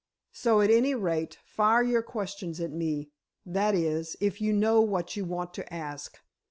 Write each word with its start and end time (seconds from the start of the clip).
So, 0.31 0.61
at 0.61 0.71
any 0.71 0.95
rate, 0.95 1.37
fire 1.45 1.83
your 1.83 2.01
questions 2.01 2.59
at 2.59 2.71
me—that 2.71 3.75
is, 3.75 4.15
if 4.19 4.41
you 4.41 4.51
know 4.51 4.81
what 4.81 5.15
you 5.15 5.25
want 5.25 5.53
to 5.53 5.71
ask." 5.71 6.17